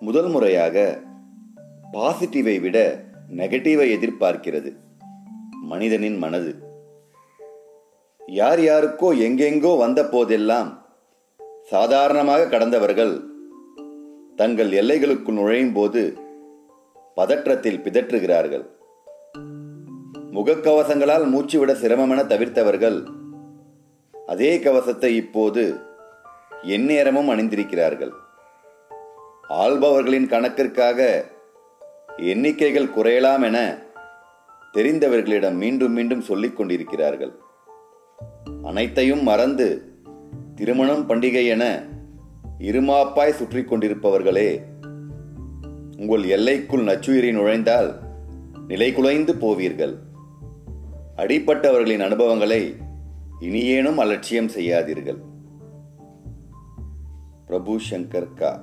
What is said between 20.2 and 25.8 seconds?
முகக்கவசங்களால் மூச்சுவிட சிரமமென தவிர்த்தவர்கள் அதே கவசத்தை இப்போது